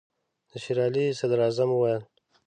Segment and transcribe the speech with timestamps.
[0.49, 2.03] د شېر علي صدراعظم وویل.